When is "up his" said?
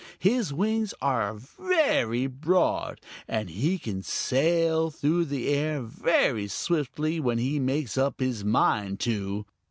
7.99-8.43